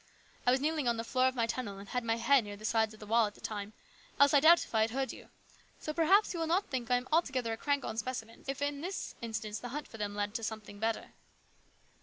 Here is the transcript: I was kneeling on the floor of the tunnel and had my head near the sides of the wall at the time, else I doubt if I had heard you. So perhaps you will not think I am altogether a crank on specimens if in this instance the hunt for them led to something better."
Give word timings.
I 0.47 0.49
was 0.49 0.59
kneeling 0.59 0.87
on 0.87 0.97
the 0.97 1.03
floor 1.03 1.27
of 1.27 1.35
the 1.35 1.45
tunnel 1.45 1.77
and 1.77 1.89
had 1.89 2.03
my 2.03 2.15
head 2.15 2.43
near 2.43 2.57
the 2.57 2.65
sides 2.65 2.95
of 2.95 2.99
the 2.99 3.05
wall 3.05 3.27
at 3.27 3.35
the 3.35 3.39
time, 3.39 3.73
else 4.19 4.33
I 4.33 4.39
doubt 4.39 4.65
if 4.65 4.73
I 4.73 4.81
had 4.81 4.89
heard 4.89 5.13
you. 5.13 5.29
So 5.79 5.93
perhaps 5.93 6.33
you 6.33 6.39
will 6.39 6.47
not 6.47 6.65
think 6.71 6.89
I 6.89 6.97
am 6.97 7.07
altogether 7.11 7.53
a 7.53 7.57
crank 7.57 7.85
on 7.85 7.97
specimens 7.97 8.49
if 8.49 8.63
in 8.63 8.81
this 8.81 9.13
instance 9.21 9.59
the 9.59 9.69
hunt 9.69 9.87
for 9.87 9.99
them 9.99 10.15
led 10.15 10.33
to 10.33 10.43
something 10.43 10.79
better." 10.79 11.13